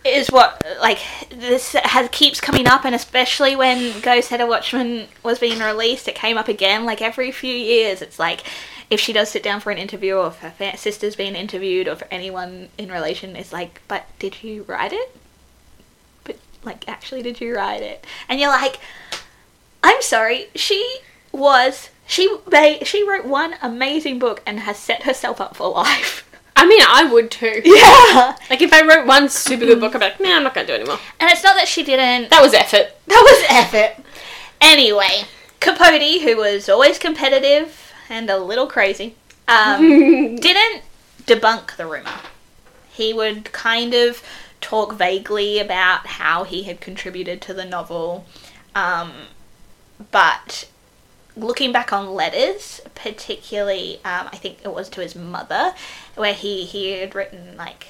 is 0.03 0.31
what 0.31 0.65
like 0.79 0.99
this 1.29 1.73
has 1.73 2.09
keeps 2.11 2.41
coming 2.41 2.67
up, 2.67 2.85
and 2.85 2.95
especially 2.95 3.55
when 3.55 3.99
Go 4.01 4.21
Set 4.21 4.41
a 4.41 4.45
Watchman 4.45 5.07
was 5.23 5.39
being 5.39 5.59
released, 5.59 6.07
it 6.07 6.15
came 6.15 6.37
up 6.37 6.47
again. 6.47 6.85
Like 6.85 7.01
every 7.01 7.31
few 7.31 7.53
years, 7.53 8.01
it's 8.01 8.17
like 8.17 8.43
if 8.89 8.99
she 8.99 9.13
does 9.13 9.29
sit 9.29 9.43
down 9.43 9.59
for 9.59 9.71
an 9.71 9.77
interview, 9.77 10.15
or 10.15 10.27
if 10.27 10.39
her 10.39 10.51
fa- 10.51 10.77
sister's 10.77 11.15
being 11.15 11.35
interviewed, 11.35 11.87
or 11.87 11.95
for 11.95 12.07
anyone 12.09 12.69
in 12.77 12.91
relation, 12.91 13.35
it's 13.35 13.53
like, 13.53 13.81
but 13.87 14.05
did 14.19 14.43
you 14.43 14.63
write 14.63 14.93
it? 14.93 15.15
But 16.23 16.37
like, 16.63 16.87
actually, 16.87 17.21
did 17.21 17.39
you 17.39 17.55
write 17.55 17.81
it? 17.81 18.05
And 18.27 18.39
you're 18.39 18.49
like, 18.49 18.79
I'm 19.83 20.01
sorry, 20.01 20.47
she 20.55 20.97
was. 21.31 21.89
She 22.07 22.37
they, 22.47 22.79
she 22.83 23.07
wrote 23.07 23.25
one 23.25 23.55
amazing 23.61 24.19
book 24.19 24.41
and 24.45 24.61
has 24.61 24.77
set 24.77 25.03
herself 25.03 25.39
up 25.39 25.55
for 25.55 25.69
life. 25.71 26.27
I 26.55 26.67
mean, 26.67 26.81
I 26.87 27.05
would 27.05 27.31
too. 27.31 27.61
Yeah. 27.65 28.35
Like, 28.49 28.61
if 28.61 28.73
I 28.73 28.85
wrote 28.85 29.07
one 29.07 29.29
super 29.29 29.65
good 29.65 29.79
book, 29.79 29.95
I'd 29.95 29.99
be 29.99 30.05
like, 30.05 30.19
nah, 30.19 30.37
I'm 30.37 30.43
not 30.43 30.53
going 30.53 30.67
to 30.67 30.73
do 30.73 30.75
it 30.75 30.81
anymore. 30.81 30.99
And 31.19 31.29
it's 31.31 31.43
not 31.43 31.55
that 31.55 31.67
she 31.67 31.83
didn't. 31.83 32.29
That 32.29 32.41
was 32.41 32.53
effort. 32.53 32.93
That 33.07 33.23
was 33.23 33.45
effort. 33.49 34.03
Anyway, 34.59 35.23
Capote, 35.59 36.21
who 36.21 36.37
was 36.37 36.69
always 36.69 36.99
competitive 36.99 37.93
and 38.09 38.29
a 38.29 38.37
little 38.37 38.67
crazy, 38.67 39.15
um, 39.47 39.79
didn't 40.35 40.83
debunk 41.23 41.77
the 41.77 41.85
rumor. 41.85 42.11
He 42.91 43.13
would 43.13 43.51
kind 43.51 43.93
of 43.93 44.21
talk 44.59 44.93
vaguely 44.93 45.59
about 45.59 46.05
how 46.05 46.43
he 46.43 46.63
had 46.63 46.81
contributed 46.81 47.41
to 47.41 47.53
the 47.53 47.65
novel, 47.65 48.25
um, 48.75 49.11
but 50.11 50.67
looking 51.37 51.71
back 51.71 51.93
on 51.93 52.13
letters, 52.13 52.81
particularly, 52.95 53.95
um, 54.03 54.27
I 54.31 54.37
think 54.37 54.59
it 54.63 54.73
was 54.73 54.89
to 54.89 55.01
his 55.01 55.15
mother, 55.15 55.73
where 56.15 56.33
he, 56.33 56.65
he 56.65 56.91
had 56.99 57.15
written, 57.15 57.55
like, 57.57 57.87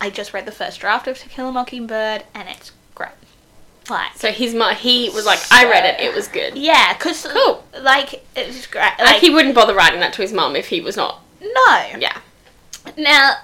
I 0.00 0.10
just 0.10 0.34
read 0.34 0.46
the 0.46 0.52
first 0.52 0.80
draft 0.80 1.06
of 1.06 1.18
To 1.18 1.28
Kill 1.28 1.48
a 1.48 1.52
Mockingbird, 1.52 2.24
and 2.34 2.48
it's 2.48 2.72
great. 2.94 3.10
Like, 3.88 4.16
So 4.16 4.32
his 4.32 4.54
mo- 4.54 4.70
he 4.74 5.10
was 5.10 5.24
like, 5.26 5.38
I 5.50 5.64
read 5.70 5.84
it. 5.84 6.00
It 6.04 6.14
was 6.14 6.26
good. 6.28 6.56
yeah, 6.56 6.92
because, 6.94 7.24
Cool. 7.26 7.64
like, 7.80 8.24
it's 8.34 8.66
great. 8.66 8.82
Like, 8.98 9.00
Like, 9.00 9.20
he 9.20 9.30
wouldn't 9.30 9.54
bother 9.54 9.74
writing 9.74 10.00
that 10.00 10.12
to 10.14 10.22
his 10.22 10.32
mum 10.32 10.56
if 10.56 10.68
he 10.68 10.80
was 10.80 10.96
not. 10.96 11.20
no. 11.40 11.86
Yeah. 11.98 12.18
Now, 12.98 13.36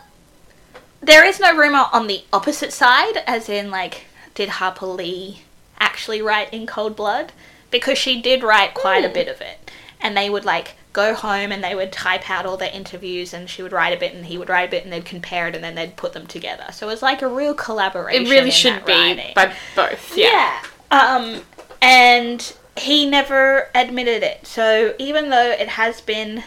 there 1.01 1.25
is 1.25 1.39
no 1.39 1.57
rumor 1.57 1.85
on 1.93 2.09
the 2.09 2.25
opposite 2.33 2.73
side, 2.73 3.23
as 3.27 3.49
in, 3.49 3.71
like, 3.71 4.07
did 4.35 4.49
Harper 4.49 4.87
Lee 4.87 5.43
actually 5.79 6.21
write 6.21 6.53
in 6.53 6.67
Cold 6.67 6.97
Blood? 6.97 7.33
Because 7.71 7.99
she 7.99 8.21
did 8.21 8.43
write 8.43 8.75
quite 8.75 9.05
a 9.05 9.09
bit 9.09 9.29
of 9.29 9.41
it. 9.41 9.71
And 10.01 10.17
they 10.17 10.31
would, 10.31 10.45
like, 10.45 10.77
go 10.93 11.15
home 11.15 11.53
and 11.53 11.63
they 11.63 11.75
would 11.75 11.93
type 11.93 12.31
out 12.31 12.47
all 12.47 12.57
their 12.57 12.73
interviews, 12.73 13.35
and 13.35 13.49
she 13.51 13.63
would 13.63 13.73
write 13.73 13.97
a 13.97 14.01
bit, 14.01 14.15
and 14.15 14.27
he 14.27 14.39
would 14.39 14.49
write 14.49 14.69
a 14.69 14.71
bit, 14.71 14.85
and 14.85 14.93
they'd 14.93 15.05
compare 15.05 15.49
it, 15.49 15.55
and 15.55 15.63
then 15.63 15.75
they'd 15.75 15.97
put 15.97 16.13
them 16.13 16.27
together. 16.27 16.67
So 16.73 16.89
it 16.89 16.91
was 16.91 17.03
like 17.03 17.21
a 17.23 17.29
real 17.29 17.55
collaboration. 17.55 18.27
It 18.27 18.31
really 18.31 18.51
should 18.51 18.85
be 18.85 18.93
writing. 18.93 19.33
by 19.35 19.55
both. 19.77 20.17
Yeah. 20.17 20.61
Yeah. 20.91 20.99
Um, 21.01 21.43
and 21.83 22.57
he 22.77 23.09
never 23.09 23.69
admitted 23.75 24.23
it. 24.23 24.47
So 24.47 24.95
even 24.99 25.31
though 25.31 25.51
it 25.51 25.69
has 25.69 26.01
been 26.01 26.45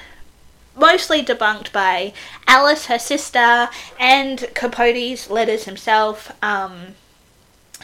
mostly 0.75 1.23
debunked 1.23 1.71
by 1.71 2.13
Alice, 2.47 2.85
her 2.85 2.99
sister, 2.99 3.69
and 3.99 4.39
Capote's 4.53 5.29
letters 5.29 5.65
himself, 5.65 6.31
um, 6.41 6.95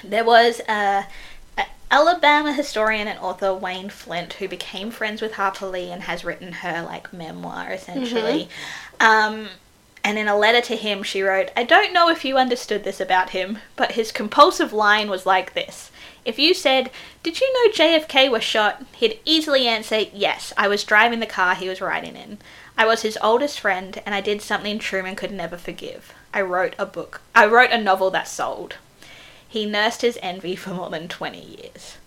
there 0.04 0.24
was 0.24 0.62
a 0.68 1.06
Alabama 1.90 2.52
historian 2.52 3.08
and 3.08 3.20
author 3.20 3.54
Wayne 3.54 3.90
Flynt 3.90 4.34
who 4.34 4.48
became 4.48 4.92
friends 4.92 5.22
with 5.22 5.36
Harper 5.36 5.68
Lee 5.68 5.90
and 5.90 6.04
has 6.04 6.26
written 6.26 6.52
her 6.52 6.84
like 6.84 7.14
memoir 7.14 7.72
essentially. 7.72 8.50
Um, 9.00 9.50
and 10.04 10.18
in 10.18 10.28
a 10.28 10.38
letter 10.38 10.62
to 10.62 10.76
him, 10.76 11.04
she 11.04 11.22
wrote, 11.22 11.52
I 11.56 11.64
don't 11.64 11.94
know 11.94 12.10
if 12.10 12.24
you 12.24 12.38
understood 12.38 12.84
this 12.84 13.00
about 13.00 13.32
him, 13.32 13.60
but 13.76 13.92
his 13.94 14.12
compulsive 14.12 14.72
line 14.72 15.10
was 15.10 15.26
like 15.26 15.54
this. 15.54 15.92
If 16.24 16.38
you 16.38 16.54
said, 16.54 16.92
Did 17.24 17.40
you 17.40 17.54
know 17.54 17.74
JFK 17.74 18.30
was 18.30 18.44
shot? 18.44 18.84
he'd 18.96 19.20
easily 19.24 19.68
answer, 19.68 20.06
Yes, 20.14 20.54
I 20.58 20.68
was 20.68 20.84
driving 20.84 21.20
the 21.20 21.26
car 21.26 21.56
he 21.56 21.70
was 21.70 21.82
riding 21.82 22.16
in. 22.16 22.38
I 22.78 22.86
was 22.86 23.02
his 23.02 23.18
oldest 23.22 23.60
friend, 23.60 24.02
and 24.06 24.14
I 24.14 24.22
did 24.22 24.42
something 24.42 24.78
Truman 24.78 25.16
could 25.16 25.32
never 25.32 25.58
forgive. 25.58 26.14
I 26.34 26.42
wrote 26.42 26.76
a 26.78 26.86
book. 26.86 27.22
I 27.34 27.46
wrote 27.46 27.72
a 27.72 27.82
novel 27.82 28.12
that 28.12 28.28
sold. 28.28 28.76
He 29.48 29.66
nursed 29.66 30.02
his 30.02 30.20
envy 30.22 30.56
for 30.56 30.72
more 30.72 30.90
than 30.90 31.08
20 31.08 31.40
years. 31.40 31.98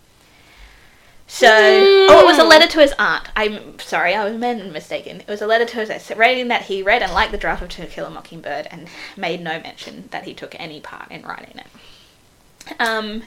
So, 1.27 1.47
oh, 1.49 2.21
it 2.23 2.27
was 2.27 2.39
a 2.39 2.45
letter 2.45 2.67
to 2.67 2.81
his 2.81 2.93
aunt. 2.99 3.29
I'm 3.37 3.79
sorry, 3.79 4.15
I 4.17 4.25
was 4.25 4.37
mistaken. 4.37 5.21
It 5.21 5.29
was 5.29 5.41
a 5.41 5.47
letter 5.47 5.65
to 5.65 5.77
his 5.77 5.89
aunt, 5.89 6.19
writing 6.19 6.49
that 6.49 6.63
he 6.63 6.83
read 6.83 7.03
and 7.03 7.13
liked 7.13 7.31
the 7.31 7.39
draft 7.39 7.63
of 7.63 7.69
To 7.69 7.87
Kill 7.87 8.07
a 8.07 8.11
Mockingbird 8.11 8.67
and 8.71 8.89
made 9.17 9.41
no 9.41 9.61
mention 9.61 10.09
that 10.11 10.25
he 10.25 10.35
took 10.35 10.59
any 10.59 10.81
part 10.81 11.09
in 11.11 11.23
writing 11.23 11.57
it. 11.59 12.77
Um, 12.81 13.23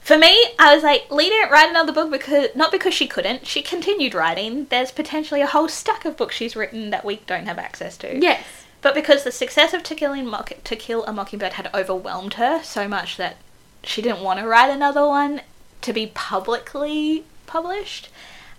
For 0.00 0.18
me, 0.18 0.52
I 0.58 0.74
was 0.74 0.82
like, 0.82 1.10
Lee 1.10 1.28
didn't 1.28 1.52
write 1.52 1.70
another 1.70 1.92
book 1.92 2.10
because 2.10 2.48
not 2.56 2.72
because 2.72 2.92
she 2.94 3.06
couldn't. 3.06 3.46
She 3.46 3.62
continued 3.62 4.14
writing. 4.14 4.66
There's 4.66 4.90
potentially 4.90 5.40
a 5.40 5.46
whole 5.46 5.68
stack 5.68 6.04
of 6.04 6.16
books 6.16 6.34
she's 6.34 6.56
written 6.56 6.90
that 6.90 7.04
we 7.04 7.16
don't 7.26 7.46
have 7.46 7.58
access 7.58 7.96
to. 7.98 8.18
Yes. 8.18 8.44
But 8.80 8.94
because 8.94 9.24
the 9.24 9.32
success 9.32 9.74
of 9.74 9.82
To 9.84 9.94
Kill, 9.94 10.14
Mock- 10.24 10.62
to 10.64 10.76
Kill 10.76 11.04
a 11.04 11.12
Mockingbird 11.12 11.54
had 11.54 11.70
overwhelmed 11.74 12.34
her 12.34 12.62
so 12.62 12.86
much 12.86 13.16
that 13.16 13.36
she 13.82 14.02
didn't 14.02 14.22
want 14.22 14.38
to 14.40 14.46
write 14.46 14.70
another 14.70 15.06
one 15.06 15.42
to 15.82 15.92
be 15.92 16.06
publicly 16.08 17.24
published. 17.46 18.08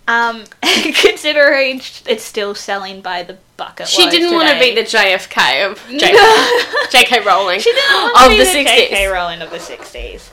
Um, 0.08 0.44
considering 0.62 1.80
it's 2.06 2.24
still 2.24 2.54
selling 2.54 3.00
by 3.00 3.22
the 3.22 3.38
bucket. 3.56 3.86
She 3.86 4.10
didn't 4.10 4.32
want 4.34 4.48
to 4.48 4.58
be 4.58 4.74
the 4.74 4.82
JFK 4.82 5.70
of 5.70 5.78
J.K. 6.90 7.20
Rowling 7.24 7.60
She 7.60 7.72
didn't 7.72 7.92
want 7.92 8.16
to 8.16 8.24
of 8.24 8.30
be 8.30 8.38
the 8.38 8.44
the, 8.44 8.50
60s. 8.50 8.64
J.K. 8.64 9.06
Rowling 9.06 9.40
of 9.42 9.50
the 9.50 9.58
60s. 9.58 10.30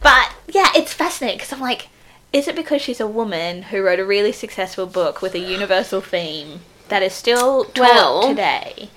But 0.00 0.32
yeah, 0.48 0.68
it's 0.74 0.94
fascinating 0.94 1.38
because 1.38 1.52
I'm 1.52 1.60
like, 1.60 1.88
is 2.32 2.48
it 2.48 2.56
because 2.56 2.80
she's 2.80 3.00
a 3.00 3.06
woman 3.06 3.62
who 3.64 3.82
wrote 3.82 3.98
a 4.00 4.04
really 4.04 4.32
successful 4.32 4.86
book 4.86 5.20
with 5.20 5.34
a 5.34 5.38
universal 5.38 6.00
theme 6.00 6.60
that 6.88 7.02
is 7.02 7.12
still 7.12 7.64
taught 7.64 7.80
Well, 7.80 8.28
today? 8.28 8.88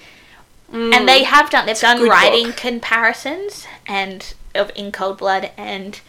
And 0.73 1.07
they 1.07 1.21
mm. 1.21 1.25
have 1.25 1.49
done 1.49 1.65
they've 1.65 1.79
done 1.79 2.07
writing 2.07 2.47
book. 2.47 2.57
comparisons 2.57 3.67
and 3.87 4.33
of 4.55 4.71
In 4.75 4.91
Cold 4.91 5.17
Blood 5.17 5.51
and 5.57 6.01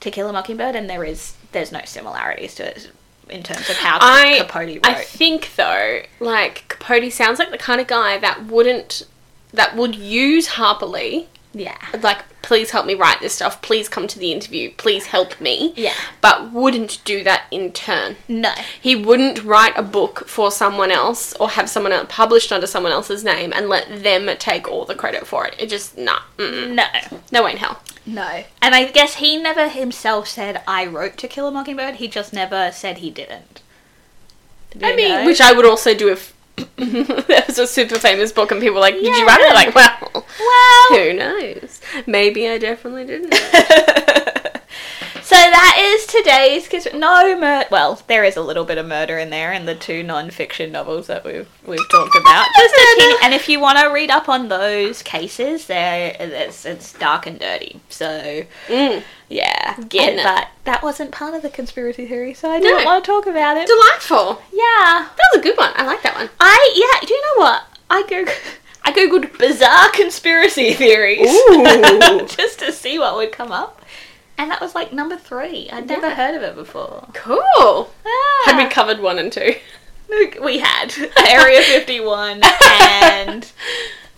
To 0.00 0.10
Kill 0.10 0.28
a 0.28 0.32
Mockingbird, 0.32 0.74
and 0.74 0.90
there 0.90 1.04
is 1.04 1.36
there's 1.52 1.72
no 1.72 1.80
similarities 1.84 2.54
to 2.56 2.68
it 2.68 2.90
in 3.28 3.42
terms 3.42 3.70
of 3.70 3.76
how 3.76 3.98
I 4.00 4.38
Capote 4.38 4.68
wrote. 4.68 4.86
I 4.86 4.94
think 5.02 5.54
though, 5.56 6.02
like 6.20 6.68
Capote 6.68 7.12
sounds 7.12 7.38
like 7.38 7.50
the 7.50 7.58
kind 7.58 7.80
of 7.80 7.86
guy 7.86 8.18
that 8.18 8.46
wouldn't 8.46 9.06
that 9.52 9.76
would 9.76 9.94
use 9.94 10.48
Harper 10.48 10.86
Lee. 10.86 11.28
Yeah, 11.54 11.76
Like, 12.00 12.24
please 12.42 12.70
help 12.70 12.86
me 12.86 12.94
write 12.94 13.20
this 13.20 13.34
stuff. 13.34 13.60
Please 13.60 13.88
come 13.88 14.06
to 14.08 14.18
the 14.18 14.32
interview. 14.32 14.70
Please 14.76 15.06
help 15.06 15.40
me. 15.40 15.74
Yeah. 15.76 15.94
But 16.20 16.52
wouldn't 16.52 17.02
do 17.04 17.22
that 17.24 17.44
in 17.50 17.72
turn. 17.72 18.16
no, 18.28 18.52
He 18.80 18.96
wouldn't 18.96 19.44
write 19.44 19.76
a 19.76 19.82
book 19.82 20.26
for 20.26 20.50
someone 20.50 20.90
else 20.90 21.34
or 21.34 21.50
have 21.50 21.68
someone 21.68 21.92
else 21.92 22.06
published 22.08 22.52
under 22.52 22.66
someone 22.66 22.92
else's 22.92 23.22
name 23.22 23.52
and 23.52 23.68
let 23.68 24.02
them 24.02 24.30
take 24.38 24.66
all 24.66 24.84
the 24.84 24.94
credit 24.94 25.26
for 25.26 25.46
it. 25.46 25.54
It 25.58 25.68
just 25.68 25.98
nah, 25.98 26.20
mm-mm. 26.38 26.74
no. 26.74 26.86
no 27.30 27.44
way 27.44 27.52
in 27.52 27.58
hell. 27.58 27.80
No. 28.06 28.44
And 28.60 28.74
I 28.74 28.90
guess 28.90 29.16
he 29.16 29.36
never 29.36 29.68
himself 29.68 30.28
said, 30.28 30.62
I 30.66 30.86
wrote 30.86 31.16
To 31.18 31.28
Kill 31.28 31.48
a 31.48 31.50
Mockingbird. 31.52 31.96
He 31.96 32.08
just 32.08 32.32
never 32.32 32.72
said 32.72 32.98
he 32.98 33.10
didn't. 33.10 33.60
I 34.80 34.96
mean, 34.96 35.10
know? 35.10 35.26
which 35.26 35.40
I 35.40 35.52
would 35.52 35.66
also 35.66 35.94
do 35.94 36.08
if 36.08 36.31
there 36.76 37.44
was 37.46 37.58
a 37.58 37.66
super 37.66 37.98
famous 37.98 38.32
book 38.32 38.50
and 38.50 38.60
people 38.60 38.74
were 38.74 38.80
like, 38.80 38.94
"Did 38.94 39.04
you 39.04 39.26
write 39.26 39.40
it?" 39.40 39.54
Like, 39.54 39.74
well, 39.74 40.26
Well, 40.38 40.88
who 40.98 41.12
knows? 41.14 41.80
Maybe 42.06 42.48
I 42.48 42.58
definitely 42.58 43.04
didn't. 43.06 43.34
so 45.32 45.50
that 45.50 45.76
is 45.80 46.06
today's. 46.06 46.68
Cause 46.68 46.86
no 46.94 47.38
murder. 47.38 47.66
Well, 47.70 48.00
there 48.06 48.24
is 48.24 48.36
a 48.36 48.42
little 48.42 48.64
bit 48.64 48.78
of 48.78 48.86
murder 48.86 49.18
in 49.18 49.30
there 49.30 49.52
in 49.52 49.66
the 49.66 49.74
two 49.74 50.02
non-fiction 50.02 50.70
novels 50.72 51.06
that 51.06 51.24
we've 51.24 51.48
we've 51.66 51.88
talked 51.90 52.14
about. 52.16 52.46
Just 52.56 52.74
a 52.74 53.24
and 53.24 53.34
if 53.34 53.48
you 53.48 53.60
want 53.60 53.78
to 53.78 53.86
read 53.88 54.10
up 54.10 54.28
on 54.28 54.48
those 54.48 55.02
cases, 55.02 55.66
there 55.66 56.16
it's 56.18 56.64
it's 56.64 56.92
dark 56.92 57.26
and 57.26 57.38
dirty. 57.38 57.80
So 57.88 58.44
Mm. 58.68 59.02
yeah, 59.28 59.76
it. 59.78 60.22
But 60.22 60.48
that 60.64 60.82
wasn't 60.82 61.10
part 61.12 61.34
of 61.34 61.42
the 61.42 61.50
conspiracy 61.50 62.06
theory, 62.06 62.34
so 62.34 62.50
I 62.50 62.60
didn't 62.60 62.80
No. 62.80 62.84
want 62.84 63.04
to 63.04 63.10
talk 63.10 63.26
about 63.26 63.56
it. 63.56 63.66
Delightful. 63.66 64.42
yeah. 64.52 65.08
That 65.16 65.28
was 65.32 65.40
a 65.40 65.42
good 65.42 65.56
one. 65.56 65.72
I 65.74 65.84
like 65.86 66.02
that 66.02 66.14
one. 66.14 66.28
I 66.40 66.72
yeah, 66.74 67.06
do 67.06 67.14
you 67.14 67.22
know 67.36 67.42
what? 67.44 67.62
I 67.90 68.02
go 68.08 68.24
I 68.84 68.92
googled 68.92 69.38
bizarre 69.38 69.90
conspiracy 69.90 70.74
theories 70.74 71.30
just 72.36 72.58
to 72.58 72.72
see 72.72 72.98
what 72.98 73.14
would 73.16 73.30
come 73.32 73.52
up. 73.52 73.80
And 74.42 74.50
that 74.50 74.60
was 74.60 74.74
like 74.74 74.92
number 74.92 75.16
three. 75.16 75.70
I'd 75.70 75.86
never 75.86 76.08
Yeah. 76.08 76.14
heard 76.16 76.34
of 76.34 76.42
it 76.42 76.56
before. 76.56 77.06
Cool. 77.14 77.38
Ah. 78.04 78.42
Had 78.46 78.56
we 78.58 78.66
covered 78.68 78.98
one 78.98 79.16
and 79.20 79.30
two? 79.32 79.54
we 80.42 80.58
had 80.58 80.92
Area 81.28 81.62
51 81.62 82.42
and 82.42 83.52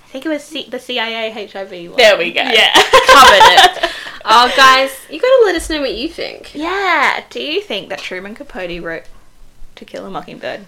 I 0.02 0.06
think 0.08 0.24
it 0.24 0.28
was 0.30 0.42
C- 0.42 0.66
the 0.70 0.78
CIA 0.78 1.30
HIV 1.30 1.70
one. 1.90 1.96
There 1.98 2.16
we 2.16 2.32
go. 2.32 2.40
Yeah. 2.40 2.72
Covered 3.06 3.84
it. 3.84 3.90
Oh, 4.24 4.50
guys, 4.56 4.92
you 5.10 5.20
gotta 5.20 5.42
let 5.44 5.56
us 5.56 5.68
know 5.68 5.82
what 5.82 5.92
you 5.94 6.08
think. 6.08 6.54
Yeah. 6.54 7.22
Do 7.28 7.42
you 7.42 7.60
think 7.60 7.90
that 7.90 7.98
Truman 7.98 8.34
Capote 8.34 8.82
wrote 8.82 9.02
To 9.76 9.84
Kill 9.84 10.06
a 10.06 10.10
Mockingbird? 10.10 10.64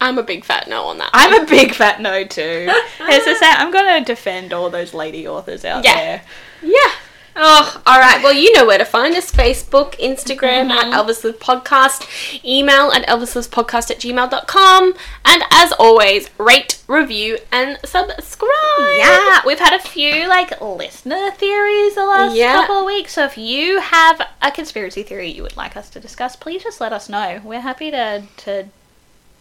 I'm 0.00 0.16
a 0.16 0.22
big 0.22 0.44
fat 0.44 0.68
no 0.68 0.84
on 0.84 0.98
that. 0.98 1.10
I'm 1.12 1.42
a 1.42 1.44
big 1.46 1.74
fat 1.74 2.00
no 2.00 2.22
too. 2.24 2.68
As 3.00 3.26
I 3.26 3.36
say, 3.38 3.46
I'm 3.50 3.72
gonna 3.72 4.04
defend 4.04 4.52
all 4.52 4.70
those 4.70 4.94
lady 4.94 5.26
authors 5.26 5.64
out 5.64 5.84
Yeah. 5.84 5.94
there. 5.96 6.22
Yeah. 6.62 6.92
Oh, 7.34 7.82
all 7.86 7.98
right. 7.98 8.22
Well, 8.22 8.34
you 8.34 8.52
know 8.52 8.66
where 8.66 8.78
to 8.78 8.84
find 8.84 9.14
us 9.14 9.30
Facebook, 9.32 9.98
Instagram 9.98 10.70
at 10.70 10.86
mm-hmm. 10.86 10.92
Elvis 10.92 11.24
Live 11.24 11.38
Podcast, 11.38 12.44
email 12.44 12.90
at 12.92 13.06
elvislivepodcast 13.06 13.90
at 13.90 13.98
gmail.com. 14.00 14.94
And 15.24 15.42
as 15.50 15.72
always, 15.72 16.28
rate, 16.38 16.82
review, 16.86 17.38
and 17.50 17.78
subscribe. 17.84 18.50
Yeah, 18.96 19.40
we've 19.46 19.58
had 19.58 19.72
a 19.72 19.78
few 19.82 20.28
like 20.28 20.60
listener 20.60 21.30
theories 21.32 21.94
the 21.94 22.04
last 22.04 22.36
Yeah. 22.36 22.52
couple 22.54 22.80
of 22.80 22.84
weeks. 22.86 23.14
So 23.14 23.24
if 23.24 23.38
you 23.38 23.80
have 23.80 24.20
a 24.42 24.50
conspiracy 24.50 25.02
theory 25.02 25.30
you 25.30 25.42
would 25.42 25.56
like 25.56 25.76
us 25.76 25.88
to 25.90 26.00
discuss, 26.00 26.36
please 26.36 26.62
just 26.62 26.80
let 26.80 26.92
us 26.92 27.08
know. 27.08 27.40
We're 27.44 27.60
happy 27.60 27.90
to 27.90 28.24
to 28.38 28.64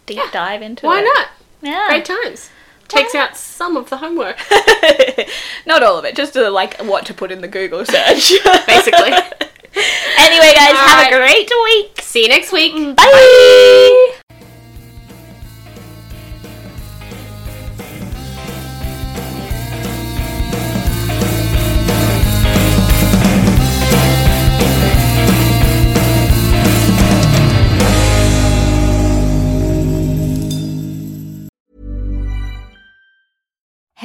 deep 0.05 0.17
Yeah. 0.17 0.29
dive 0.31 0.61
into 0.61 0.85
Why 0.85 0.99
it. 0.99 1.03
Why 1.03 1.13
not? 1.17 1.27
Yeah. 1.61 1.87
Great 1.89 2.05
times. 2.05 2.49
Takes 2.91 3.15
out 3.15 3.37
some 3.37 3.77
of 3.77 3.89
the 3.89 3.97
homework, 3.97 4.37
not 5.65 5.83
all 5.83 5.97
of 5.97 6.05
it, 6.05 6.15
just 6.15 6.33
to, 6.33 6.49
like 6.49 6.79
what 6.81 7.05
to 7.05 7.13
put 7.13 7.31
in 7.31 7.41
the 7.41 7.47
Google 7.47 7.85
search. 7.85 8.31
basically. 8.67 9.11
anyway, 10.17 10.53
guys, 10.53 10.75
All 10.75 10.87
have 10.87 11.11
a 11.11 11.17
great 11.17 11.49
week. 11.63 12.01
See 12.01 12.23
you 12.23 12.29
next 12.29 12.51
week. 12.51 12.95
Bye. 12.95 14.07